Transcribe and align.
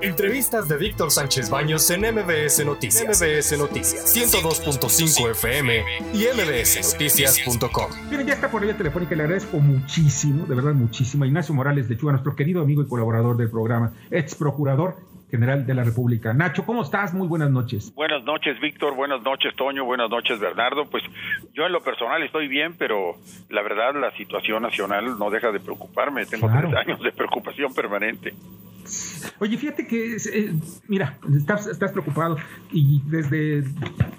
Entrevistas 0.00 0.68
de 0.68 0.76
Víctor 0.76 1.10
Sánchez 1.10 1.50
Baños 1.50 1.90
en 1.90 2.02
MBS 2.02 2.64
Noticias. 2.64 3.20
MBS 3.20 3.58
Noticias. 3.58 4.16
102.5 4.16 5.30
FM 5.32 5.82
y 6.14 6.24
mbsnoticias.com. 6.36 7.90
Miren, 8.08 8.26
ya 8.28 8.34
está 8.34 8.48
por 8.48 8.62
vía 8.62 8.76
telefónica. 8.76 9.16
Le 9.16 9.24
agradezco 9.24 9.58
muchísimo, 9.58 10.46
de 10.46 10.54
verdad 10.54 10.74
muchísimo, 10.74 11.24
a 11.24 11.26
Ignacio 11.26 11.52
Morales 11.52 11.88
de 11.88 11.96
Chuga, 11.96 12.12
nuestro 12.12 12.36
querido 12.36 12.62
amigo 12.62 12.82
y 12.82 12.86
colaborador 12.86 13.36
del 13.36 13.50
programa, 13.50 13.92
ex 14.12 14.36
procurador 14.36 14.96
general 15.30 15.66
de 15.66 15.74
la 15.74 15.82
República. 15.84 16.32
Nacho, 16.32 16.64
¿cómo 16.64 16.82
estás? 16.82 17.12
Muy 17.12 17.26
buenas 17.26 17.50
noches. 17.50 17.92
Buenas 17.94 18.22
noches, 18.24 18.58
Víctor. 18.60 18.94
Buenas 18.94 19.22
noches, 19.22 19.54
Toño. 19.56 19.84
Buenas 19.84 20.08
noches, 20.08 20.38
Bernardo. 20.38 20.86
Pues 20.86 21.02
yo 21.54 21.66
en 21.66 21.72
lo 21.72 21.82
personal 21.82 22.22
estoy 22.22 22.46
bien, 22.46 22.74
pero 22.78 23.16
la 23.50 23.62
verdad 23.62 23.94
la 23.94 24.12
situación 24.12 24.62
nacional 24.62 25.18
no 25.18 25.28
deja 25.28 25.50
de 25.50 25.60
preocuparme. 25.60 26.24
Tengo 26.24 26.48
tres 26.48 26.72
años 26.74 27.00
de 27.02 27.10
preocupación 27.12 27.74
permanente. 27.74 28.32
Oye, 29.40 29.56
fíjate 29.56 29.86
que, 29.86 30.16
eh, 30.16 30.52
mira, 30.88 31.18
estás, 31.36 31.66
estás, 31.66 31.92
preocupado 31.92 32.36
y 32.72 33.02
desde 33.06 33.64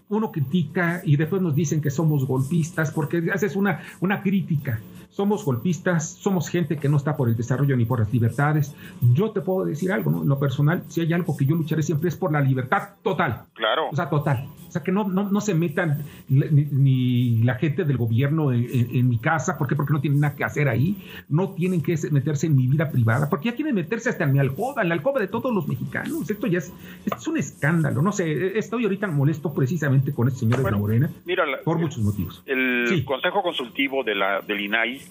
uno 0.07 0.31
critica 0.31 1.01
y 1.03 1.17
después 1.17 1.41
nos 1.41 1.55
dicen 1.55 1.81
que 1.81 1.89
somos 1.89 2.25
golpistas 2.25 2.91
porque 2.91 3.29
haces 3.33 3.55
una, 3.55 3.81
una 3.99 4.21
crítica. 4.21 4.79
Somos 5.09 5.43
golpistas, 5.43 6.09
somos 6.09 6.49
gente 6.49 6.77
que 6.77 6.87
no 6.87 6.97
está 6.97 7.17
por 7.17 7.29
el 7.29 7.35
desarrollo 7.35 7.75
ni 7.75 7.85
por 7.85 7.99
las 7.99 8.13
libertades. 8.13 8.75
Yo 9.13 9.31
te 9.31 9.41
puedo 9.41 9.65
decir 9.65 9.91
algo, 9.91 10.11
¿no? 10.11 10.21
En 10.21 10.29
lo 10.29 10.39
personal, 10.39 10.83
si 10.87 11.01
hay 11.01 11.11
algo 11.13 11.35
que 11.35 11.45
yo 11.45 11.55
lucharé 11.55 11.83
siempre 11.83 12.09
es 12.09 12.15
por 12.15 12.31
la 12.31 12.41
libertad 12.41 12.89
total. 13.03 13.45
Claro. 13.53 13.89
O 13.91 13.95
sea, 13.95 14.09
total. 14.09 14.47
O 14.67 14.71
sea, 14.71 14.83
que 14.83 14.91
no, 14.91 15.03
no, 15.05 15.29
no 15.29 15.41
se 15.41 15.55
metan 15.55 16.03
ni, 16.29 17.41
la 17.43 17.55
gente 17.55 17.85
del 17.85 17.97
gobierno 17.97 18.53
en, 18.53 19.09
mi 19.09 19.17
casa. 19.17 19.57
¿Por 19.57 19.67
qué? 19.67 19.75
Porque 19.75 19.93
no 19.93 19.99
tienen 19.99 20.19
nada 20.19 20.35
que 20.35 20.43
hacer 20.43 20.69
ahí. 20.69 20.95
No 21.27 21.49
tienen 21.49 21.81
que 21.81 21.97
meterse 22.11 22.45
en 22.45 22.55
mi 22.55 22.67
vida 22.67 22.91
privada. 22.91 23.29
Porque 23.29 23.49
ya 23.49 23.55
quieren 23.55 23.73
meterse 23.73 24.09
hasta 24.09 24.25
en 24.25 24.33
mi 24.33 24.39
alcoba, 24.39 24.83
en 24.83 24.89
la 24.89 24.93
alcoba 24.93 25.19
de 25.19 25.27
todos 25.27 25.51
los 25.51 25.67
mexicanos. 25.67 26.29
Esto 26.29 26.45
ya 26.45 26.59
es, 26.59 26.71
es 27.03 27.27
un 27.27 27.37
escándalo. 27.37 28.03
No 28.03 28.11
sé, 28.11 28.59
estoy 28.59 28.83
ahorita 28.83 29.07
molesto 29.07 29.53
precisamente 29.53 30.13
con 30.13 30.27
este 30.27 30.41
señor 30.41 30.63
de 30.63 30.71
la 30.71 30.77
Morena. 30.77 31.09
Mira, 31.25 31.43
por 31.63 31.79
muchos 31.79 32.03
motivos. 32.03 32.43
El 32.45 33.03
Consejo 33.05 33.41
Consultivo 33.41 34.03
de 34.03 34.13
la, 34.13 34.41
del 34.41 34.61
INAI 34.61 35.01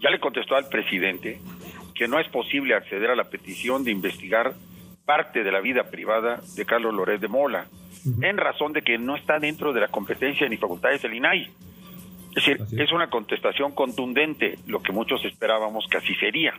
ya 0.00 0.10
le 0.10 0.20
contestó 0.20 0.56
al 0.56 0.68
presidente 0.68 1.40
que 1.94 2.08
no 2.08 2.20
es 2.20 2.28
posible 2.28 2.74
acceder 2.74 3.10
a 3.10 3.16
la 3.16 3.24
petición 3.24 3.84
de 3.84 3.90
investigar 3.90 4.54
parte 5.04 5.42
de 5.42 5.50
la 5.50 5.60
vida 5.60 5.84
privada 5.90 6.40
de 6.54 6.64
Carlos 6.64 6.94
Lórez 6.94 7.20
de 7.20 7.28
Mola 7.28 7.66
en 8.22 8.36
razón 8.36 8.72
de 8.72 8.82
que 8.82 8.98
no 8.98 9.16
está 9.16 9.38
dentro 9.38 9.72
de 9.72 9.80
la 9.80 9.88
competencia 9.88 10.48
ni 10.48 10.56
facultades 10.56 11.02
del 11.02 11.14
INAI. 11.14 11.50
Es 12.30 12.34
decir, 12.34 12.58
es 12.78 12.92
una 12.92 13.10
contestación 13.10 13.72
contundente, 13.72 14.58
lo 14.66 14.80
que 14.80 14.92
muchos 14.92 15.24
esperábamos 15.24 15.86
que 15.90 15.96
así 15.96 16.14
sería. 16.14 16.54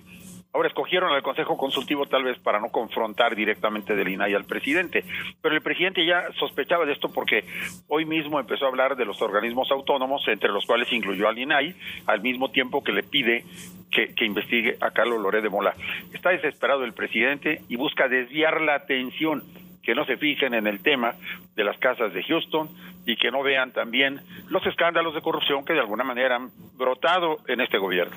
Ahora 0.52 0.68
escogieron 0.68 1.12
al 1.14 1.22
Consejo 1.22 1.58
Consultivo 1.58 2.08
tal 2.08 2.24
vez 2.24 2.40
para 2.40 2.60
no 2.60 2.70
confrontar 2.70 3.36
directamente 3.36 3.96
del 3.96 4.08
INAI 4.08 4.34
al 4.34 4.46
presidente, 4.46 5.04
pero 5.42 5.54
el 5.54 5.62
presidente 5.62 6.04
ya 6.06 6.24
sospechaba 6.40 6.86
de 6.86 6.94
esto 6.94 7.12
porque 7.14 7.46
hoy 7.88 8.06
mismo 8.06 8.40
empezó 8.40 8.66
a 8.66 8.70
hablar 8.70 8.96
de 8.96 9.06
los 9.06 9.22
organismos 9.22 9.70
autónomos, 9.70 10.28
entre 10.28 10.50
los 10.50 10.66
cuales 10.66 10.92
incluyó 10.92 11.28
al 11.28 11.38
INAI, 11.38 11.76
al 12.08 12.22
mismo 12.22 12.50
tiempo 12.50 12.84
que 12.84 12.94
le 12.94 13.04
pide 13.04 13.46
que, 13.92 14.26
investigue 14.26 14.78
a 14.82 14.92
Carlos 14.92 15.22
Loré 15.22 15.42
de 15.42 15.50
Mola. 15.50 15.76
Está 16.14 16.30
desesperado 16.30 16.84
el 16.84 16.94
presidente 16.94 17.62
y 17.70 17.76
busca 17.76 18.08
desviar 18.08 18.62
la 18.62 18.76
atención 18.76 19.44
que 19.84 19.96
no 19.96 20.06
se 20.06 20.18
fijen 20.18 20.54
en 20.54 20.68
el 20.68 20.82
tema 20.82 21.16
de 21.56 21.64
las 21.64 21.78
casas 21.78 22.14
de 22.14 22.24
Houston 22.24 22.70
y 23.06 23.16
que 23.16 23.32
no 23.32 23.42
vean 23.44 23.72
también 23.72 24.22
los 24.50 24.66
escándalos 24.66 25.16
de 25.16 25.22
corrupción 25.22 25.66
que 25.66 25.74
de 25.74 25.80
alguna 25.80 26.04
manera 26.04 26.36
han 26.36 26.50
brotado 26.78 27.38
en 27.48 27.62
este 27.62 27.78
gobierno. 27.78 28.16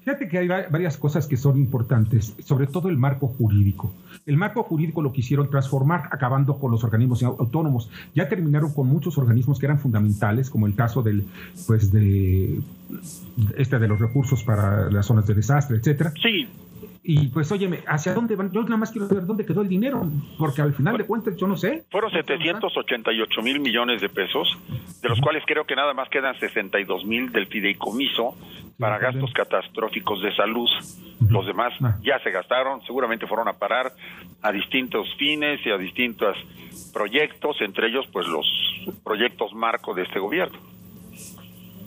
Fíjate 0.00 0.28
que 0.28 0.38
hay 0.38 0.48
varias 0.48 0.96
cosas 0.96 1.26
que 1.26 1.36
son 1.36 1.58
importantes, 1.58 2.34
sobre 2.42 2.66
todo 2.66 2.88
el 2.88 2.96
marco 2.96 3.28
jurídico. 3.28 3.92
El 4.24 4.38
marco 4.38 4.62
jurídico 4.62 5.02
lo 5.02 5.12
quisieron 5.12 5.50
transformar 5.50 6.08
acabando 6.10 6.58
con 6.58 6.70
los 6.70 6.84
organismos 6.84 7.22
autónomos. 7.22 7.90
Ya 8.14 8.28
terminaron 8.28 8.72
con 8.72 8.86
muchos 8.86 9.18
organismos 9.18 9.58
que 9.58 9.66
eran 9.66 9.78
fundamentales, 9.78 10.48
como 10.48 10.66
el 10.66 10.74
caso 10.74 11.02
del, 11.02 11.24
pues 11.66 11.92
de, 11.92 12.60
este 13.56 13.78
de 13.78 13.88
los 13.88 14.00
recursos 14.00 14.42
para 14.42 14.90
las 14.90 15.04
zonas 15.04 15.26
de 15.26 15.34
desastre, 15.34 15.76
etcétera. 15.76 16.12
Sí. 16.22 16.48
Y 17.02 17.28
pues, 17.28 17.50
óyeme, 17.50 17.80
¿hacia 17.86 18.14
dónde 18.14 18.36
van? 18.36 18.52
Yo 18.52 18.62
nada 18.62 18.76
más 18.76 18.90
quiero 18.90 19.08
saber 19.08 19.24
dónde 19.26 19.44
quedó 19.46 19.62
el 19.62 19.68
dinero, 19.68 20.06
porque 20.38 20.62
al 20.62 20.74
final 20.74 20.98
de 20.98 21.04
cuentas 21.04 21.34
yo 21.36 21.46
no 21.46 21.56
sé. 21.56 21.84
Fueron 21.90 22.10
788 22.10 23.42
mil 23.42 23.60
millones 23.60 24.00
de 24.00 24.08
pesos, 24.08 24.56
de 25.02 25.08
los 25.08 25.20
cuales 25.20 25.42
creo 25.46 25.64
que 25.64 25.74
nada 25.74 25.94
más 25.94 26.08
quedan 26.08 26.38
62 26.38 27.04
mil 27.06 27.32
del 27.32 27.46
fideicomiso 27.46 28.34
para 28.80 28.98
gastos 28.98 29.30
catastróficos 29.32 30.22
de 30.22 30.34
salud. 30.34 30.68
Los 31.28 31.46
demás 31.46 31.72
ah. 31.82 31.98
ya 32.02 32.18
se 32.20 32.30
gastaron, 32.30 32.80
seguramente 32.86 33.26
fueron 33.26 33.46
a 33.46 33.52
parar 33.52 33.92
a 34.42 34.50
distintos 34.50 35.06
fines 35.18 35.60
y 35.64 35.70
a 35.70 35.76
distintos 35.76 36.36
proyectos, 36.92 37.60
entre 37.60 37.88
ellos 37.88 38.06
pues 38.10 38.26
los 38.26 38.46
proyectos 39.04 39.52
marco 39.52 39.94
de 39.94 40.02
este 40.02 40.18
gobierno. 40.18 40.58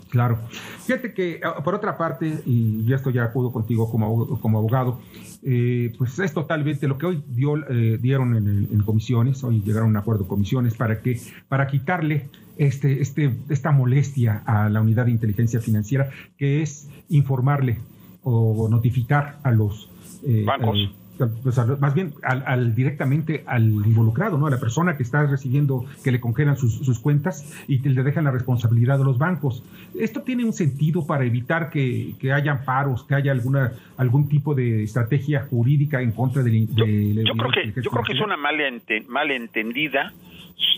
Claro. 0.09 0.37
Fíjate 0.85 1.13
que, 1.15 1.41
ah, 1.43 1.63
por 1.63 1.73
otra 1.73 1.97
parte, 1.97 2.43
y 2.45 2.85
ya 2.85 2.97
estoy 2.97 3.13
ya 3.13 3.23
acudo 3.23 3.51
contigo 3.51 3.89
como, 3.89 4.39
como 4.39 4.59
abogado, 4.59 5.01
eh, 5.45 5.93
pues 5.97 6.17
es 6.19 6.33
totalmente 6.33 6.87
lo 6.87 6.97
que 6.97 7.05
hoy 7.05 7.23
dio, 7.27 7.57
eh, 7.69 7.97
dieron 7.99 8.35
en, 8.35 8.81
comisiones, 8.83 9.43
hoy 9.43 9.61
llegaron 9.61 9.87
a 9.87 9.91
un 9.91 9.97
acuerdo 9.97 10.27
comisiones 10.27 10.75
para 10.75 11.01
que, 11.01 11.19
para 11.49 11.67
quitarle 11.67 12.27
este, 12.57 13.01
este, 13.01 13.35
esta 13.49 13.71
molestia 13.71 14.43
a 14.45 14.69
la 14.69 14.81
unidad 14.81 15.05
de 15.05 15.11
inteligencia 15.11 15.59
financiera, 15.59 16.09
que 16.37 16.61
es 16.61 16.89
informarle 17.09 17.79
o 18.23 18.69
notificar 18.69 19.39
a 19.43 19.51
los 19.51 19.89
eh, 20.25 20.43
bancos 20.45 20.93
pues, 21.17 21.57
más 21.79 21.93
bien 21.93 22.13
al, 22.23 22.73
directamente 22.73 23.43
al 23.45 23.63
involucrado, 23.63 24.37
¿no? 24.37 24.47
A 24.47 24.49
la 24.49 24.59
persona 24.59 24.97
que 24.97 25.03
está 25.03 25.25
recibiendo 25.25 25.85
que 26.03 26.11
le 26.11 26.19
congelan 26.19 26.57
sus, 26.57 26.99
cuentas 26.99 27.45
y 27.67 27.79
le 27.79 28.03
dejan 28.03 28.23
la 28.23 28.31
responsabilidad 28.31 28.97
de 28.97 29.03
los 29.03 29.17
bancos. 29.17 29.63
Esto 29.99 30.21
tiene 30.21 30.45
un 30.45 30.53
sentido 30.53 31.05
para 31.05 31.25
evitar 31.25 31.69
que, 31.69 32.13
que 32.19 32.31
haya 32.31 32.63
paros, 32.65 33.03
que 33.03 33.15
haya 33.15 33.31
alguna 33.31 33.73
algún 33.97 34.27
tipo 34.27 34.55
de 34.55 34.83
estrategia 34.83 35.45
jurídica 35.49 36.01
en 36.01 36.11
contra 36.11 36.41
de, 36.43 36.65
yo, 36.67 36.85
yo 36.85 37.33
creo 37.33 37.51
que 37.51 37.81
yo 37.81 37.91
creo 37.91 38.03
que 38.03 38.13
es 38.13 38.21
una 38.21 38.37
malentendida 38.37 40.13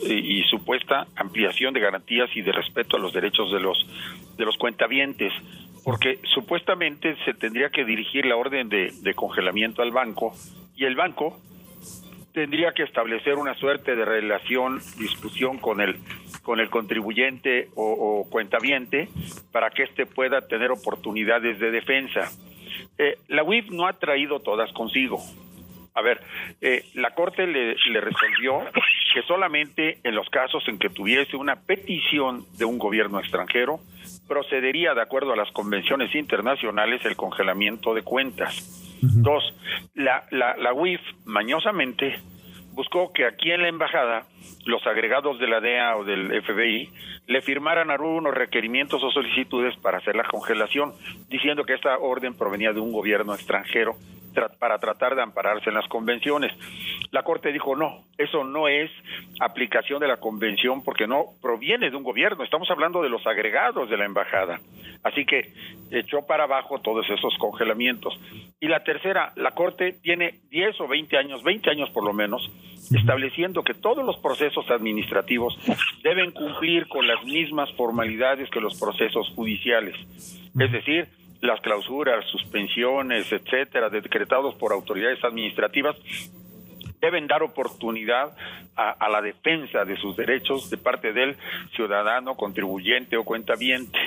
y 0.08 0.42
supuesta 0.44 1.08
ampliación 1.16 1.74
de 1.74 1.80
garantías 1.80 2.30
y 2.36 2.42
de 2.42 2.52
respeto 2.52 2.98
a 2.98 3.00
los 3.00 3.14
derechos 3.14 3.52
de 3.52 3.60
los 3.60 3.86
de 4.38 4.46
los 4.46 4.58
cuentavientes 4.58 5.32
porque 5.86 6.18
supuestamente 6.34 7.16
se 7.26 7.36
tendría 7.36 7.70
que 7.70 7.86
dirigir 7.86 8.26
la 8.26 8.36
orden 8.36 8.70
de, 8.70 9.14
congelamiento 9.14 9.84
al 9.84 9.92
banco 9.92 10.34
y 10.76 10.84
el 10.84 10.96
banco 10.96 11.40
tendría 12.34 12.72
que 12.72 12.82
establecer 12.82 13.36
una 13.36 13.54
suerte 13.54 13.96
de 13.96 14.04
relación, 14.04 14.82
discusión 14.98 15.60
con 15.60 15.80
el 15.80 15.98
con 16.42 16.60
el 16.60 16.70
contribuyente 16.70 17.70
o, 17.76 18.28
cuentaviente 18.30 19.10
para 19.52 19.70
que 19.70 19.84
éste 19.84 20.06
pueda 20.06 20.42
tener 20.42 20.72
oportunidades 20.72 21.60
de 21.60 21.72
defensa. 21.72 22.32
Eh, 22.98 23.18
la 23.28 23.44
UIF 23.44 23.70
no 23.70 23.88
ha 23.88 23.94
traído 23.94 24.40
todas 24.40 24.72
consigo. 24.74 25.20
A 25.94 26.02
ver, 26.02 26.20
eh, 26.62 26.84
la 26.96 27.12
Corte 27.12 27.48
le, 27.48 27.76
le, 27.76 28.02
resolvió 28.02 28.60
que 29.14 29.22
solamente 29.24 30.00
en 30.04 30.14
los 30.16 30.30
casos 30.30 30.68
en 30.68 30.78
que 30.78 30.90
tuviese 30.90 31.38
una 31.38 31.56
petición 31.56 32.46
de 32.58 32.66
un 32.66 32.78
gobierno 32.78 33.20
extranjero, 33.20 33.80
procedería 34.28 34.94
de 34.94 35.02
acuerdo 35.02 35.34
a 35.34 35.36
las 35.36 35.52
convenciones 35.52 36.14
internacionales 36.16 37.06
el 37.06 37.16
congelamiento 37.16 37.94
de 37.94 38.02
cuentas. 38.02 38.82
Dos, 39.02 39.44
la, 39.94 40.24
la, 40.32 40.56
la 40.58 40.74
UIF 40.74 41.02
mañosamente 41.26 42.20
buscó 42.72 43.12
que 43.14 43.26
aquí 43.26 43.52
en 43.52 43.62
la 43.62 43.68
embajada 43.68 44.26
los 44.66 44.86
agregados 44.88 45.40
de 45.40 45.48
la 45.48 45.62
DEA 45.62 45.98
o 45.98 46.04
del 46.04 46.42
FBI 46.44 46.90
le 47.28 47.42
firmaran 47.42 47.92
algunos 47.92 48.34
requerimientos 48.34 49.02
o 49.04 49.12
solicitudes 49.12 49.76
para 49.78 50.00
hacer 50.00 50.16
la 50.16 50.24
congelación, 50.24 50.94
diciendo 51.30 51.64
que 51.64 51.74
esta 51.74 51.98
orden 51.98 52.36
provenía 52.36 52.74
de 52.74 52.80
un 52.80 52.92
gobierno 52.92 53.34
extranjero 53.34 53.96
para 54.60 54.78
tratar 54.80 55.16
de 55.16 55.22
ampararse 55.22 55.70
en 55.70 55.76
las 55.76 55.88
convenciones. 55.88 56.52
La 57.12 57.24
Corte 57.24 57.52
dijo, 57.52 57.76
no, 57.76 58.06
eso 58.18 58.44
no 58.44 58.68
es 58.68 58.92
aplicación 59.40 60.00
de 60.00 60.08
la 60.08 60.18
convención 60.18 60.84
porque 60.84 61.08
no 61.08 61.26
proviene 61.42 61.90
de 61.90 61.96
un 61.96 62.04
gobierno, 62.04 62.44
estamos 62.44 62.70
hablando 62.70 63.02
de 63.02 63.10
los 63.10 63.26
agregados 63.26 63.90
de 63.90 63.98
la 63.98 64.06
embajada. 64.06 64.60
Así 65.04 65.26
que 65.26 65.54
echó 65.92 66.26
para 66.26 66.46
abajo 66.46 66.80
todos 66.80 67.08
esos 67.10 67.38
congelamientos. 67.38 68.20
Y 68.60 68.68
la 68.68 68.84
tercera, 68.84 69.34
la 69.36 69.52
Corte 69.52 69.94
tiene 70.02 70.40
10 70.50 70.82
o 70.82 70.88
20 70.88 71.18
años, 71.18 71.44
20 71.44 71.70
años 71.70 71.90
por 71.92 72.04
lo 72.04 72.14
menos, 72.14 72.50
estableciendo 72.92 73.64
que 73.64 73.74
todos 73.74 74.06
los 74.06 74.18
procesos 74.18 74.70
administrativos 74.70 75.58
deben 76.04 76.32
cumplir 76.32 76.88
con 76.88 77.08
las 77.08 77.24
mismas 77.24 77.72
formalidades 77.74 78.50
que 78.50 78.62
los 78.62 78.80
procesos 78.80 79.30
judiciales. 79.36 79.96
Es 80.60 80.72
decir, 80.72 81.08
las 81.46 81.62
clausuras, 81.62 82.26
suspensiones, 82.26 83.32
etcétera, 83.32 83.90
decretados 83.90 84.56
por 84.56 84.74
autoridades 84.74 85.24
administrativas, 85.24 85.96
deben 87.02 87.28
dar 87.28 87.44
oportunidad 87.44 88.36
a, 88.76 89.10
la 89.10 89.22
defensa 89.22 89.86
de 89.86 89.96
sus 89.96 90.18
derechos 90.18 90.70
de 90.70 90.78
parte 90.78 91.14
del 91.14 91.38
ciudadano, 91.76 92.36
contribuyente 92.36 93.16
o 93.16 93.24
cuentaviente. 93.24 93.98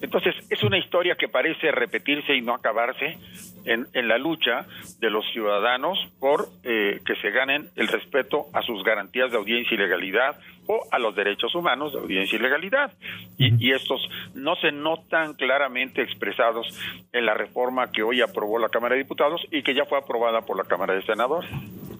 Entonces, 0.00 0.34
es 0.50 0.62
una 0.62 0.78
historia 0.78 1.16
que 1.16 1.28
parece 1.28 1.72
repetirse 1.72 2.34
y 2.34 2.42
no 2.42 2.54
acabarse 2.54 3.16
en, 3.64 3.86
en 3.92 4.08
la 4.08 4.18
lucha 4.18 4.66
de 5.00 5.10
los 5.10 5.24
ciudadanos 5.32 5.98
por 6.20 6.48
eh, 6.62 7.00
que 7.06 7.16
se 7.16 7.30
ganen 7.30 7.70
el 7.76 7.88
respeto 7.88 8.46
a 8.52 8.62
sus 8.62 8.84
garantías 8.84 9.30
de 9.30 9.38
audiencia 9.38 9.74
y 9.74 9.78
legalidad 9.78 10.36
o 10.66 10.80
a 10.90 10.98
los 10.98 11.14
derechos 11.14 11.54
humanos 11.54 11.92
de 11.92 12.00
audiencia 12.00 12.36
y 12.36 12.42
legalidad. 12.42 12.92
Y, 13.38 13.64
y 13.64 13.72
estos 13.72 14.08
no 14.34 14.56
se 14.56 14.72
notan 14.72 15.34
claramente 15.34 16.02
expresados 16.02 16.66
en 17.12 17.26
la 17.26 17.34
reforma 17.34 17.90
que 17.90 18.02
hoy 18.02 18.20
aprobó 18.20 18.58
la 18.58 18.68
Cámara 18.68 18.94
de 18.94 19.02
Diputados 19.02 19.46
y 19.50 19.62
que 19.62 19.74
ya 19.74 19.84
fue 19.84 19.98
aprobada 19.98 20.42
por 20.42 20.56
la 20.56 20.64
Cámara 20.64 20.94
de 20.94 21.02
Senadores. 21.02 21.50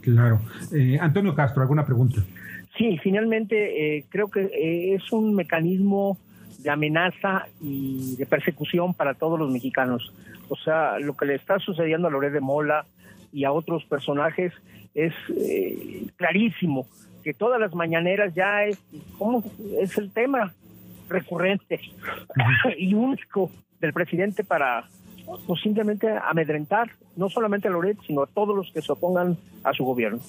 Claro. 0.00 0.40
Eh, 0.72 0.98
Antonio 1.00 1.34
Castro, 1.34 1.62
¿alguna 1.62 1.86
pregunta? 1.86 2.22
Sí, 2.76 2.98
finalmente 3.02 3.96
eh, 3.96 4.04
creo 4.10 4.30
que 4.30 4.42
eh, 4.42 4.94
es 4.94 5.12
un 5.12 5.34
mecanismo 5.34 6.18
de 6.58 6.70
amenaza 6.70 7.46
y 7.60 8.16
de 8.16 8.26
persecución 8.26 8.94
para 8.94 9.14
todos 9.14 9.38
los 9.38 9.50
mexicanos. 9.50 10.12
O 10.48 10.56
sea, 10.56 10.98
lo 10.98 11.16
que 11.16 11.26
le 11.26 11.34
está 11.34 11.58
sucediendo 11.58 12.08
a 12.08 12.10
Loré 12.10 12.30
de 12.30 12.40
Mola 12.40 12.84
y 13.34 13.44
a 13.44 13.52
otros 13.52 13.84
personajes 13.84 14.52
es 14.94 15.12
eh, 15.36 16.06
clarísimo, 16.16 16.86
que 17.24 17.34
todas 17.34 17.60
las 17.60 17.74
mañaneras 17.74 18.32
ya 18.34 18.64
es, 18.64 18.78
¿cómo 19.18 19.42
es 19.80 19.98
el 19.98 20.12
tema 20.12 20.54
recurrente 21.08 21.80
y 22.78 22.94
único 22.94 23.50
del 23.80 23.92
presidente 23.92 24.44
para 24.44 24.88
pues, 25.46 25.60
simplemente 25.60 26.08
amedrentar 26.08 26.90
no 27.16 27.28
solamente 27.28 27.68
a 27.68 27.72
Loret, 27.72 27.98
sino 28.06 28.22
a 28.22 28.26
todos 28.26 28.56
los 28.56 28.70
que 28.72 28.82
se 28.82 28.92
opongan 28.92 29.36
a 29.64 29.72
su 29.72 29.84
gobierno? 29.84 30.20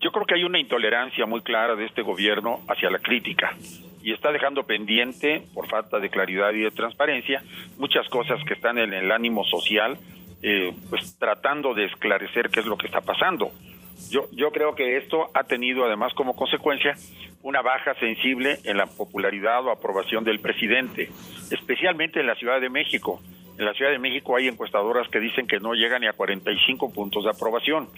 Yo 0.00 0.12
creo 0.12 0.24
que 0.24 0.34
hay 0.34 0.44
una 0.44 0.58
intolerancia 0.58 1.26
muy 1.26 1.42
clara 1.42 1.74
de 1.74 1.86
este 1.86 2.02
gobierno 2.02 2.60
hacia 2.68 2.90
la 2.90 3.00
crítica 3.00 3.56
y 4.02 4.12
está 4.12 4.32
dejando 4.32 4.64
pendiente, 4.64 5.42
por 5.52 5.68
falta 5.68 5.98
de 5.98 6.08
claridad 6.08 6.52
y 6.52 6.60
de 6.60 6.70
transparencia, 6.70 7.42
muchas 7.76 8.08
cosas 8.08 8.42
que 8.46 8.54
están 8.54 8.78
en 8.78 8.94
el 8.94 9.10
ánimo 9.12 9.44
social, 9.44 9.98
eh, 10.42 10.74
pues 10.88 11.16
tratando 11.18 11.74
de 11.74 11.86
esclarecer 11.86 12.50
qué 12.50 12.60
es 12.60 12.66
lo 12.66 12.76
que 12.76 12.86
está 12.86 13.00
pasando. 13.00 13.50
Yo, 14.10 14.26
yo 14.32 14.50
creo 14.50 14.74
que 14.74 14.96
esto 14.96 15.30
ha 15.34 15.44
tenido 15.44 15.84
además 15.84 16.12
como 16.14 16.34
consecuencia 16.34 16.96
una 17.42 17.62
baja 17.62 17.94
sensible 17.94 18.58
en 18.64 18.76
la 18.76 18.86
popularidad 18.86 19.64
o 19.64 19.70
aprobación 19.70 20.24
del 20.24 20.40
presidente, 20.40 21.10
especialmente 21.50 22.20
en 22.20 22.26
la 22.26 22.34
Ciudad 22.34 22.60
de 22.60 22.68
México. 22.68 23.20
En 23.58 23.64
la 23.64 23.74
Ciudad 23.74 23.90
de 23.90 23.98
México 23.98 24.36
hay 24.36 24.48
encuestadoras 24.48 25.08
que 25.08 25.20
dicen 25.20 25.46
que 25.46 25.60
no 25.60 25.74
llegan 25.74 26.00
ni 26.00 26.06
a 26.06 26.12
45 26.12 26.92
puntos 26.92 27.24
de 27.24 27.30
aprobación. 27.30 27.88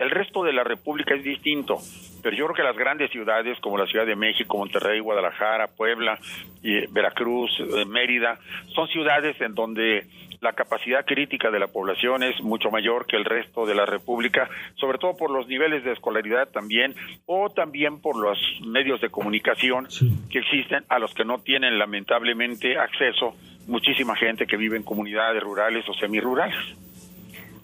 El 0.00 0.08
resto 0.08 0.42
de 0.42 0.54
la 0.54 0.64
República 0.64 1.14
es 1.14 1.22
distinto, 1.22 1.76
pero 2.22 2.34
yo 2.34 2.46
creo 2.46 2.56
que 2.56 2.62
las 2.62 2.76
grandes 2.76 3.10
ciudades 3.10 3.60
como 3.60 3.76
la 3.76 3.86
Ciudad 3.86 4.06
de 4.06 4.16
México, 4.16 4.56
Monterrey, 4.56 4.98
Guadalajara, 4.98 5.66
Puebla, 5.66 6.18
y 6.62 6.86
Veracruz, 6.86 7.50
eh, 7.60 7.84
Mérida, 7.84 8.38
son 8.74 8.88
ciudades 8.88 9.38
en 9.42 9.54
donde 9.54 10.06
la 10.40 10.54
capacidad 10.54 11.04
crítica 11.04 11.50
de 11.50 11.58
la 11.58 11.66
población 11.66 12.22
es 12.22 12.40
mucho 12.42 12.70
mayor 12.70 13.04
que 13.04 13.16
el 13.16 13.26
resto 13.26 13.66
de 13.66 13.74
la 13.74 13.84
República, 13.84 14.48
sobre 14.76 14.96
todo 14.96 15.18
por 15.18 15.30
los 15.30 15.46
niveles 15.48 15.84
de 15.84 15.92
escolaridad 15.92 16.48
también, 16.48 16.94
o 17.26 17.50
también 17.50 18.00
por 18.00 18.16
los 18.16 18.38
medios 18.66 19.02
de 19.02 19.10
comunicación 19.10 19.86
que 20.30 20.38
existen, 20.38 20.82
a 20.88 20.98
los 20.98 21.12
que 21.12 21.26
no 21.26 21.40
tienen 21.40 21.78
lamentablemente 21.78 22.78
acceso 22.78 23.36
muchísima 23.66 24.16
gente 24.16 24.46
que 24.46 24.56
vive 24.56 24.78
en 24.78 24.82
comunidades 24.82 25.42
rurales 25.42 25.86
o 25.90 25.92
semirurales. 25.92 26.56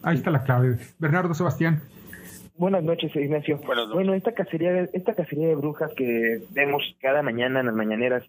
Ahí 0.02 0.16
está 0.16 0.30
la 0.30 0.44
clave. 0.44 0.76
Bernardo 0.98 1.32
Sebastián. 1.32 1.80
Buenas 2.58 2.82
noches, 2.82 3.14
Ignacio. 3.14 3.60
Bueno, 3.92 4.14
esta 4.14 4.32
cacería, 4.32 4.72
de, 4.72 4.90
esta 4.94 5.14
cacería 5.14 5.48
de 5.48 5.56
brujas 5.56 5.92
que 5.94 6.40
vemos 6.50 6.82
cada 7.00 7.22
mañana 7.22 7.60
en 7.60 7.66
las 7.66 7.74
mañaneras, 7.74 8.24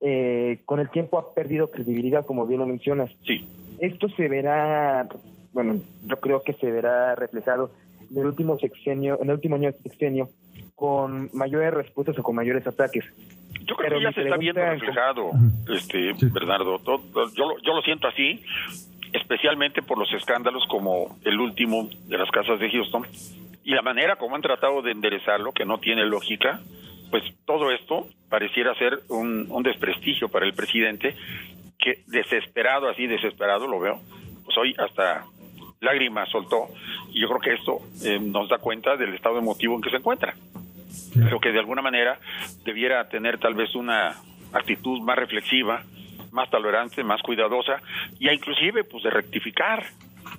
eh, 0.00 0.60
con 0.64 0.78
el 0.78 0.88
tiempo 0.90 1.18
ha 1.18 1.34
perdido 1.34 1.70
credibilidad, 1.70 2.24
como 2.24 2.46
bien 2.46 2.60
lo 2.60 2.66
mencionas. 2.66 3.10
Sí. 3.26 3.48
Esto 3.80 4.08
se 4.10 4.28
verá, 4.28 5.08
bueno, 5.52 5.80
yo 6.04 6.20
creo 6.20 6.42
que 6.42 6.52
se 6.52 6.70
verá 6.70 7.16
reflejado 7.16 7.72
en 8.10 8.18
el 8.18 8.26
último 8.26 8.58
sexenio, 8.58 9.18
en 9.20 9.28
el 9.28 9.34
último 9.34 9.56
año 9.56 9.72
de 9.72 9.78
sexenio, 9.78 10.28
con 10.76 11.28
mayores 11.32 11.74
respuestas 11.74 12.16
o 12.18 12.22
con 12.22 12.36
mayores 12.36 12.64
ataques. 12.66 13.04
Yo 13.64 13.74
creo 13.74 13.98
que 13.98 14.04
ya 14.04 14.12
se 14.12 14.22
está 14.22 14.36
viendo 14.36 14.64
reflejado, 14.64 15.30
este, 15.74 16.12
Bernardo. 16.32 16.80
yo, 17.34 17.56
yo 17.60 17.74
lo 17.74 17.82
siento 17.82 18.06
así, 18.06 18.40
especialmente 19.12 19.82
por 19.82 19.98
los 19.98 20.12
escándalos 20.12 20.64
como 20.68 21.16
el 21.24 21.40
último 21.40 21.88
de 22.06 22.18
las 22.18 22.30
casas 22.30 22.60
de 22.60 22.70
Houston 22.70 23.04
y 23.68 23.74
la 23.74 23.82
manera 23.82 24.16
como 24.16 24.34
han 24.34 24.40
tratado 24.40 24.80
de 24.80 24.92
enderezarlo, 24.92 25.52
que 25.52 25.66
no 25.66 25.76
tiene 25.76 26.06
lógica, 26.06 26.58
pues 27.10 27.22
todo 27.44 27.70
esto 27.70 28.08
pareciera 28.30 28.74
ser 28.76 29.00
un, 29.10 29.62
desprestigio 29.62 30.30
para 30.30 30.46
el 30.46 30.54
presidente, 30.54 31.14
que 31.78 31.98
desesperado, 32.06 32.88
así 32.88 33.06
desesperado 33.06 33.66
lo 33.66 33.78
veo, 33.78 34.00
pues 34.46 34.56
hoy 34.56 34.74
hasta 34.78 35.26
lágrimas 35.80 36.30
soltó, 36.30 36.68
y 37.12 37.20
yo 37.20 37.28
creo 37.28 37.40
que 37.40 37.52
esto 37.60 37.80
eh, 38.06 38.18
nos 38.18 38.48
da 38.48 38.56
cuenta 38.56 38.96
del 38.96 39.12
estado 39.12 39.36
emotivo 39.36 39.74
en 39.74 39.82
que 39.82 39.90
se 39.90 39.96
encuentra. 39.96 40.34
Creo 41.12 41.38
que 41.38 41.52
de 41.52 41.58
alguna 41.58 41.82
manera 41.82 42.18
debiera 42.64 43.06
tener 43.10 43.36
tal 43.36 43.52
vez 43.52 43.74
una 43.74 44.16
actitud 44.54 45.02
más 45.02 45.16
reflexiva, 45.16 45.82
más 46.32 46.48
tolerante, 46.48 47.04
más 47.04 47.20
cuidadosa, 47.20 47.82
y 48.18 48.30
inclusive 48.30 48.84
pues 48.84 49.02
de 49.02 49.10
rectificar, 49.10 49.84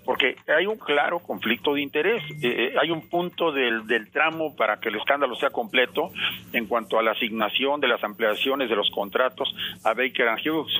porque 0.09 0.37
hay 0.47 0.65
un 0.65 0.79
claro 0.79 1.19
conflicto 1.19 1.75
de 1.75 1.81
interés. 1.83 2.23
Eh, 2.41 2.73
hay 2.81 2.89
un 2.89 3.07
punto 3.07 3.51
del, 3.51 3.85
del 3.85 4.09
tramo 4.09 4.55
para 4.55 4.79
que 4.79 4.89
el 4.89 4.95
escándalo 4.95 5.35
sea 5.35 5.51
completo 5.51 6.09
en 6.51 6.65
cuanto 6.65 6.97
a 6.97 7.03
la 7.03 7.11
asignación 7.11 7.79
de 7.79 7.89
las 7.89 8.03
ampliaciones 8.03 8.71
de 8.71 8.75
los 8.75 8.89
contratos 8.89 9.53
a 9.83 9.93
Baker 9.93 10.29
and 10.29 10.39
Hughes. 10.43 10.73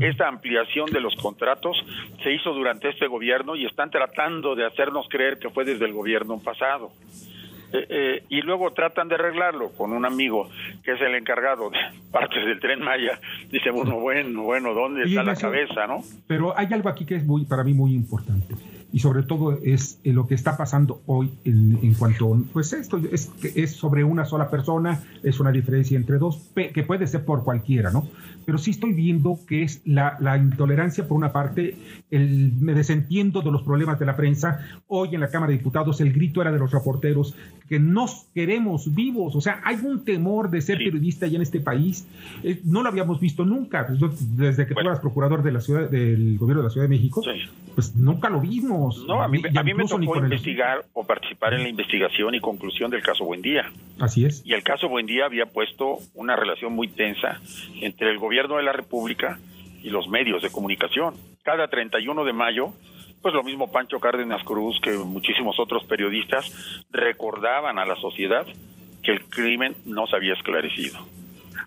esta 0.00 0.28
ampliación 0.28 0.86
de 0.92 1.00
los 1.00 1.16
contratos 1.16 1.84
se 2.22 2.30
hizo 2.30 2.54
durante 2.54 2.90
este 2.90 3.08
gobierno 3.08 3.56
y 3.56 3.66
están 3.66 3.90
tratando 3.90 4.54
de 4.54 4.64
hacernos 4.64 5.08
creer 5.08 5.40
que 5.40 5.50
fue 5.50 5.64
desde 5.64 5.86
el 5.86 5.92
gobierno 5.92 6.38
pasado. 6.38 6.92
Eh, 7.74 7.86
eh, 7.88 8.22
y 8.28 8.40
luego 8.42 8.72
tratan 8.72 9.08
de 9.08 9.16
arreglarlo 9.16 9.72
con 9.72 9.92
un 9.92 10.04
amigo 10.04 10.48
que 10.84 10.92
es 10.92 11.00
el 11.00 11.16
encargado 11.16 11.70
de 11.70 11.78
partes 12.12 12.44
del 12.46 12.60
tren 12.60 12.80
Maya. 12.80 13.18
Dice 13.50 13.72
uno, 13.72 13.98
bueno, 13.98 14.42
bueno, 14.44 14.74
¿dónde 14.74 15.02
está 15.02 15.24
la 15.24 15.34
cabeza, 15.34 15.88
no? 15.88 16.04
Pero 16.28 16.56
hay 16.56 16.68
algo 16.72 16.88
aquí 16.88 17.04
que 17.04 17.16
es 17.16 17.24
muy, 17.24 17.44
para 17.46 17.64
mí 17.64 17.74
muy 17.74 17.92
importante 17.92 18.54
y 18.94 19.00
sobre 19.00 19.24
todo 19.24 19.58
es 19.64 19.98
eh, 20.04 20.12
lo 20.12 20.28
que 20.28 20.36
está 20.36 20.56
pasando 20.56 21.02
hoy 21.06 21.28
en, 21.44 21.80
en 21.82 21.94
cuanto, 21.94 22.40
pues 22.52 22.72
esto 22.72 23.00
es, 23.10 23.28
es 23.42 23.72
sobre 23.72 24.04
una 24.04 24.24
sola 24.24 24.48
persona, 24.48 25.02
es 25.24 25.40
una 25.40 25.50
diferencia 25.50 25.96
entre 25.96 26.18
dos, 26.18 26.40
que 26.54 26.84
puede 26.84 27.08
ser 27.08 27.24
por 27.24 27.42
cualquiera, 27.42 27.90
¿no? 27.90 28.06
Pero 28.46 28.56
sí 28.56 28.70
estoy 28.70 28.92
viendo 28.92 29.40
que 29.48 29.64
es 29.64 29.80
la, 29.84 30.16
la 30.20 30.36
intolerancia 30.36 31.08
por 31.08 31.16
una 31.16 31.32
parte, 31.32 31.76
el, 32.12 32.52
me 32.60 32.72
desentiendo 32.72 33.42
de 33.42 33.50
los 33.50 33.62
problemas 33.62 33.98
de 33.98 34.06
la 34.06 34.14
prensa. 34.14 34.60
Hoy 34.86 35.08
en 35.12 35.20
la 35.20 35.28
Cámara 35.28 35.50
de 35.50 35.58
Diputados 35.58 36.00
el 36.00 36.12
grito 36.12 36.40
era 36.40 36.52
de 36.52 36.58
los 36.60 36.70
reporteros 36.70 37.34
que 37.68 37.80
nos 37.80 38.26
queremos 38.32 38.94
vivos, 38.94 39.34
o 39.34 39.40
sea, 39.40 39.60
hay 39.64 39.76
un 39.82 40.04
temor 40.04 40.50
de 40.50 40.60
ser 40.60 40.78
periodista 40.78 41.26
ya 41.26 41.36
en 41.36 41.42
este 41.42 41.58
país, 41.58 42.06
eh, 42.44 42.60
no 42.62 42.82
lo 42.82 42.90
habíamos 42.90 43.18
visto 43.18 43.44
nunca, 43.44 43.88
pues 43.88 43.98
yo, 43.98 44.10
desde 44.36 44.66
que 44.66 44.74
bueno. 44.74 44.90
tú 44.90 44.92
eras 44.92 45.00
procurador 45.00 45.42
de 45.42 45.50
la 45.50 45.60
ciudad, 45.60 45.90
del 45.90 46.38
gobierno 46.38 46.62
de 46.62 46.68
la 46.68 46.70
Ciudad 46.70 46.84
de 46.84 46.94
México, 46.94 47.22
sí. 47.24 47.50
pues 47.74 47.96
nunca 47.96 48.30
lo 48.30 48.40
vimos. 48.40 48.83
No, 49.06 49.22
a 49.22 49.28
mí, 49.28 49.42
a 49.54 49.62
mí 49.62 49.74
me 49.74 49.84
tocó 49.84 50.16
investigar 50.16 50.78
el... 50.78 50.84
o 50.92 51.06
participar 51.06 51.54
en 51.54 51.62
la 51.62 51.68
investigación 51.68 52.34
y 52.34 52.40
conclusión 52.40 52.90
del 52.90 53.02
caso 53.02 53.24
Buendía. 53.24 53.70
Así 54.00 54.24
es. 54.24 54.42
Y 54.44 54.54
el 54.54 54.62
caso 54.62 54.88
Buendía 54.88 55.26
había 55.26 55.46
puesto 55.46 55.98
una 56.14 56.36
relación 56.36 56.72
muy 56.72 56.88
tensa 56.88 57.40
entre 57.80 58.10
el 58.10 58.18
gobierno 58.18 58.56
de 58.56 58.62
la 58.62 58.72
República 58.72 59.38
y 59.82 59.90
los 59.90 60.08
medios 60.08 60.42
de 60.42 60.50
comunicación. 60.50 61.14
Cada 61.42 61.68
31 61.68 62.24
de 62.24 62.32
mayo, 62.32 62.72
pues 63.22 63.34
lo 63.34 63.42
mismo 63.42 63.70
Pancho 63.70 64.00
Cárdenas 64.00 64.42
Cruz 64.44 64.80
que 64.80 64.92
muchísimos 64.92 65.58
otros 65.58 65.84
periodistas 65.84 66.84
recordaban 66.90 67.78
a 67.78 67.84
la 67.84 67.96
sociedad 67.96 68.46
que 69.02 69.12
el 69.12 69.24
crimen 69.26 69.76
no 69.84 70.06
se 70.06 70.16
había 70.16 70.32
esclarecido. 70.32 70.98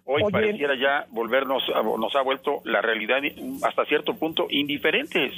Hoy 0.06 0.24
Oye, 0.24 0.32
pareciera 0.32 0.76
ya 0.76 1.06
volvernos, 1.12 1.64
nos 2.00 2.16
ha 2.16 2.22
vuelto 2.22 2.62
la 2.64 2.82
realidad 2.82 3.22
hasta 3.62 3.86
cierto 3.86 4.16
punto 4.16 4.48
indiferentes. 4.50 5.34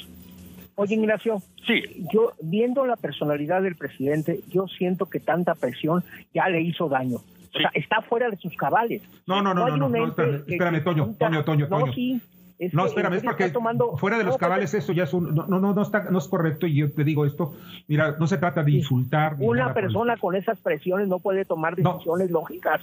Oye, 0.79 0.95
Ignacio, 0.95 1.41
sí. 1.67 2.07
yo 2.13 2.31
viendo 2.41 2.85
la 2.85 2.95
personalidad 2.95 3.61
del 3.61 3.75
presidente, 3.75 4.39
yo 4.49 4.65
siento 4.67 5.07
que 5.07 5.19
tanta 5.19 5.53
presión 5.53 6.05
ya 6.33 6.47
le 6.47 6.61
hizo 6.61 6.87
daño. 6.87 7.17
Sí. 7.17 7.57
O 7.57 7.59
sea, 7.59 7.71
está 7.73 8.01
fuera 8.01 8.29
de 8.29 8.37
sus 8.37 8.55
cabales. 8.55 9.01
No, 9.27 9.41
no, 9.41 9.53
no, 9.53 9.67
no, 9.67 9.75
no, 9.75 9.89
no 9.89 10.07
espérame, 10.07 10.43
espérame 10.47 10.83
Toño, 10.83 11.15
Toño, 11.19 11.43
Toño, 11.43 11.67
Toño. 11.67 11.85
No, 11.87 11.93
sí, 11.93 12.21
es 12.59 12.73
no, 12.73 12.85
espérame, 12.85 13.15
es 13.15 13.23
porque 13.23 13.49
tomando... 13.49 13.97
fuera 13.97 14.17
de 14.17 14.23
los 14.23 14.37
cabales 14.37 14.73
eso 14.73 14.93
ya 14.93 15.03
es 15.03 15.13
un, 15.13 15.35
no, 15.35 15.47
no, 15.47 15.59
no, 15.59 15.81
está, 15.81 16.03
no 16.09 16.17
es 16.17 16.29
correcto 16.29 16.65
y 16.65 16.75
yo 16.75 16.91
te 16.91 17.03
digo 17.03 17.25
esto, 17.25 17.53
mira, 17.89 18.15
no 18.17 18.27
se 18.27 18.37
trata 18.37 18.63
de 18.63 18.71
insultar. 18.71 19.35
Una 19.39 19.73
persona 19.73 20.15
con 20.15 20.33
esas 20.37 20.59
presiones 20.59 21.09
no 21.09 21.19
puede 21.19 21.43
tomar 21.43 21.75
decisiones 21.75 22.29
no. 22.29 22.39
lógicas. 22.39 22.81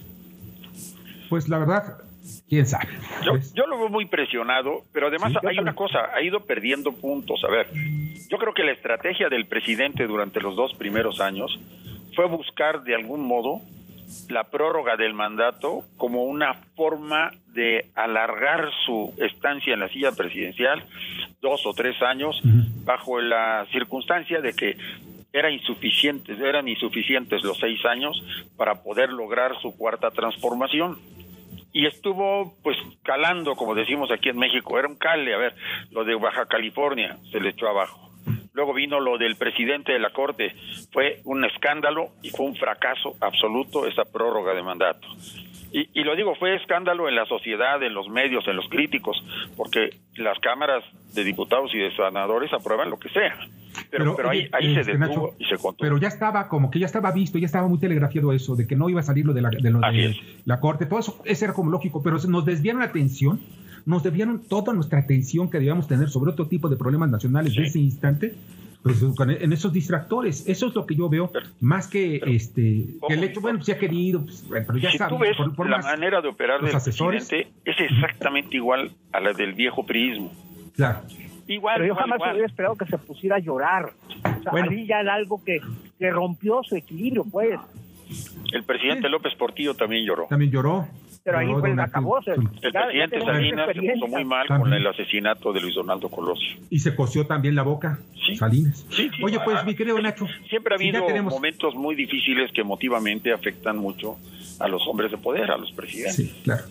Pues 1.30 1.48
la 1.48 1.58
verdad, 1.58 1.98
quién 2.48 2.66
sabe. 2.66 2.88
Yo, 3.24 3.32
yo, 3.54 3.66
lo 3.66 3.78
veo 3.78 3.88
muy 3.88 4.06
presionado, 4.06 4.82
pero 4.92 5.08
además 5.08 5.32
sí, 5.32 5.46
hay 5.46 5.58
una 5.58 5.74
cosa, 5.74 6.10
ha 6.14 6.22
ido 6.22 6.40
perdiendo 6.40 6.92
puntos. 6.92 7.42
A 7.44 7.50
ver, 7.50 7.68
yo 8.28 8.38
creo 8.38 8.54
que 8.54 8.64
la 8.64 8.72
estrategia 8.72 9.28
del 9.28 9.46
presidente 9.46 10.06
durante 10.06 10.40
los 10.40 10.56
dos 10.56 10.74
primeros 10.74 11.20
años 11.20 11.58
fue 12.14 12.26
buscar 12.26 12.82
de 12.82 12.94
algún 12.94 13.26
modo 13.26 13.60
la 14.28 14.44
prórroga 14.44 14.96
del 14.96 15.14
mandato 15.14 15.82
como 15.96 16.24
una 16.24 16.54
forma 16.76 17.32
de 17.48 17.90
alargar 17.94 18.70
su 18.84 19.12
estancia 19.18 19.74
en 19.74 19.80
la 19.80 19.88
silla 19.88 20.12
presidencial 20.12 20.84
dos 21.40 21.66
o 21.66 21.72
tres 21.74 22.00
años 22.02 22.40
bajo 22.84 23.20
la 23.20 23.66
circunstancia 23.72 24.40
de 24.40 24.52
que 24.52 24.76
era 25.32 25.50
insuficientes, 25.50 26.40
eran 26.40 26.66
insuficientes 26.66 27.42
los 27.42 27.58
seis 27.58 27.84
años 27.84 28.22
para 28.56 28.82
poder 28.82 29.12
lograr 29.12 29.60
su 29.60 29.76
cuarta 29.76 30.10
transformación. 30.10 30.98
Y 31.76 31.84
estuvo 31.84 32.54
pues 32.62 32.78
calando, 33.02 33.54
como 33.54 33.74
decimos 33.74 34.10
aquí 34.10 34.30
en 34.30 34.38
México, 34.38 34.78
era 34.78 34.88
un 34.88 34.96
cale, 34.96 35.34
a 35.34 35.36
ver, 35.36 35.54
lo 35.90 36.04
de 36.04 36.14
Baja 36.14 36.46
California 36.46 37.18
se 37.30 37.38
le 37.38 37.50
echó 37.50 37.68
abajo. 37.68 38.12
Luego 38.54 38.72
vino 38.72 38.98
lo 38.98 39.18
del 39.18 39.36
presidente 39.36 39.92
de 39.92 39.98
la 39.98 40.08
Corte, 40.08 40.54
fue 40.90 41.20
un 41.24 41.44
escándalo 41.44 42.12
y 42.22 42.30
fue 42.30 42.46
un 42.46 42.56
fracaso 42.56 43.14
absoluto 43.20 43.86
esa 43.86 44.04
prórroga 44.10 44.54
de 44.54 44.62
mandato. 44.62 45.06
Y, 45.70 45.90
y, 45.92 46.02
lo 46.02 46.16
digo, 46.16 46.34
fue 46.36 46.54
escándalo 46.54 47.10
en 47.10 47.14
la 47.14 47.26
sociedad, 47.26 47.82
en 47.82 47.92
los 47.92 48.08
medios, 48.08 48.48
en 48.48 48.56
los 48.56 48.70
críticos, 48.70 49.22
porque 49.54 49.90
las 50.14 50.38
cámaras 50.38 50.82
de 51.12 51.24
diputados 51.24 51.74
y 51.74 51.78
de 51.78 51.94
senadores 51.94 52.54
aprueban 52.54 52.88
lo 52.88 52.98
que 52.98 53.10
sea. 53.10 53.36
Pero, 53.90 54.16
pero, 54.16 54.30
ahí, 54.30 54.48
ahí 54.52 54.74
se 54.74 54.80
este, 54.80 54.96
detuvo 54.96 55.34
y 55.38 55.44
se 55.44 55.56
contó. 55.56 55.78
Pero 55.80 55.98
ya 55.98 56.08
estaba, 56.08 56.48
como 56.48 56.70
que 56.70 56.78
ya 56.78 56.86
estaba 56.86 57.12
visto, 57.12 57.38
ya 57.38 57.46
estaba 57.46 57.68
muy 57.68 57.78
telegrafiado 57.78 58.32
eso, 58.32 58.56
de 58.56 58.66
que 58.66 58.76
no 58.76 58.88
iba 58.88 59.00
a 59.00 59.02
salir 59.02 59.26
lo 59.26 59.32
de 59.32 59.42
la, 59.42 59.50
de 59.50 59.70
lo 59.70 59.80
de 59.80 60.16
la 60.44 60.60
corte, 60.60 60.86
todo 60.86 60.98
eso, 60.98 61.20
eso 61.24 61.44
era 61.44 61.54
como 61.54 61.70
lógico, 61.70 62.02
pero 62.02 62.18
nos 62.28 62.44
desviaron 62.44 62.80
la 62.80 62.86
atención, 62.86 63.40
nos 63.84 64.02
desviaron 64.02 64.42
toda 64.48 64.72
nuestra 64.72 65.00
atención 65.00 65.50
que 65.50 65.58
debíamos 65.58 65.86
tener 65.88 66.08
sobre 66.08 66.32
otro 66.32 66.46
tipo 66.46 66.68
de 66.68 66.76
problemas 66.76 67.10
nacionales 67.10 67.54
de 67.54 67.64
ese 67.64 67.78
instante, 67.78 68.34
pues, 68.82 69.02
en 69.18 69.52
esos 69.52 69.72
distractores. 69.72 70.48
Eso 70.48 70.68
es 70.68 70.74
lo 70.74 70.86
que 70.86 70.94
yo 70.94 71.08
veo, 71.08 71.32
más 71.60 71.88
que 71.88 72.20
este 72.24 72.86
el 73.08 73.24
hecho, 73.24 73.40
bueno, 73.40 73.62
se 73.62 73.72
ha 73.72 73.78
querido, 73.78 74.24
pues, 74.24 74.44
pero 74.48 74.78
ya 74.78 74.90
si 74.90 74.98
tú 74.98 75.18
ves 75.18 75.36
la 75.38 75.78
manera 75.78 76.20
de 76.20 76.28
operar 76.28 76.62
del 76.62 76.74
asesores, 76.74 77.26
presidente 77.26 77.52
es 77.64 77.76
exactamente 77.80 78.56
igual 78.56 78.92
a 79.12 79.20
la 79.20 79.32
del 79.32 79.54
viejo 79.54 79.84
priismo. 79.84 80.32
Claro. 80.74 81.00
Igual, 81.48 81.76
pero 81.76 81.86
yo 81.86 81.94
jamás 81.94 82.18
hubiera 82.20 82.46
esperado 82.46 82.76
que 82.76 82.86
se 82.86 82.98
pusiera 82.98 83.36
a 83.36 83.38
llorar. 83.38 83.90
O 84.38 84.42
sea, 84.42 84.52
bueno. 84.52 84.70
ya 84.72 85.00
era 85.00 85.14
algo 85.14 85.42
que, 85.44 85.60
que 85.98 86.10
rompió 86.10 86.62
su 86.62 86.76
equilibrio, 86.76 87.24
pues. 87.30 87.58
El 88.52 88.64
presidente 88.64 89.08
López 89.08 89.34
Portillo 89.34 89.74
también 89.74 90.04
lloró. 90.04 90.26
También 90.28 90.50
lloró. 90.50 90.86
Pero 91.24 91.38
ahí 91.38 91.52
fue 91.58 91.72
el 91.72 91.80
acabose. 91.80 92.30
El 92.62 92.72
presidente 92.72 93.20
Salinas 93.20 93.68
se 93.74 93.92
puso 93.94 94.06
muy 94.06 94.24
mal 94.24 94.46
con 94.46 94.72
el 94.72 94.86
asesinato 94.86 95.52
de 95.52 95.60
Luis 95.60 95.74
Donaldo 95.74 96.08
Colosio. 96.08 96.56
Y 96.70 96.78
se 96.78 96.94
coció 96.94 97.26
también 97.26 97.56
la 97.56 97.62
boca, 97.62 97.98
Salinas. 98.38 98.86
Oye, 99.24 99.40
pues, 99.44 99.64
mi 99.64 99.74
querido 99.74 100.00
Nacho. 100.00 100.28
Siempre 100.48 100.74
ha 100.74 100.76
habido 100.76 101.22
momentos 101.24 101.74
muy 101.74 101.96
difíciles 101.96 102.52
que 102.52 102.60
emotivamente 102.60 103.32
afectan 103.32 103.76
mucho 103.76 104.18
a 104.60 104.68
los 104.68 104.86
hombres 104.86 105.10
de 105.10 105.18
poder, 105.18 105.50
a 105.50 105.56
los 105.56 105.72
presidentes. 105.72 106.14
Sí, 106.14 106.40
claro. 106.44 106.62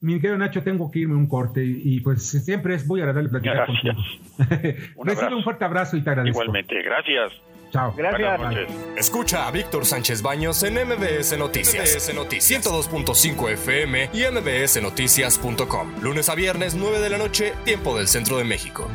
Mi 0.00 0.14
querido 0.14 0.38
Nacho, 0.38 0.62
tengo 0.62 0.90
que 0.90 1.00
irme 1.00 1.14
un 1.14 1.26
corte 1.26 1.62
y 1.62 2.00
pues 2.00 2.26
siempre 2.26 2.74
es 2.74 2.86
muy 2.86 3.00
agradable 3.00 3.28
platicar 3.28 3.66
contigo. 3.66 3.94
Recibe 5.04 5.34
un 5.34 5.44
fuerte 5.44 5.64
abrazo 5.64 5.96
y 5.96 6.02
te 6.02 6.10
agradezco. 6.10 6.42
Igualmente, 6.42 6.82
gracias. 6.82 7.32
Chao. 7.70 7.94
Gracias. 7.96 8.68
Escucha 8.96 9.46
a 9.46 9.50
Víctor 9.50 9.84
Sánchez 9.84 10.22
Baños 10.22 10.62
en 10.62 10.74
MBS 10.74 11.38
Noticias. 11.38 11.94
MBS 11.94 12.14
Noticias 12.14 12.66
102.5 12.66 13.50
FM 13.50 14.10
y 14.12 14.24
MBSNoticias.com. 14.24 16.02
Lunes 16.02 16.28
a 16.28 16.34
viernes, 16.34 16.74
9 16.74 16.98
de 16.98 17.10
la 17.10 17.18
noche, 17.18 17.52
tiempo 17.64 17.96
del 17.96 18.08
centro 18.08 18.38
de 18.38 18.44
México. 18.44 18.88